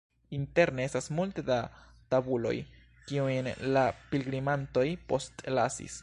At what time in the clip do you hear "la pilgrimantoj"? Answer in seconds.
3.75-4.87